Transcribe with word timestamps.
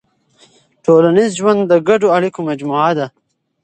ټولنیز 0.83 1.31
ژوند 1.39 1.61
د 1.67 1.73
ګډو 1.87 2.07
اړیکو 2.17 2.39
مجموعه 2.49 2.91
ده. 2.97 3.07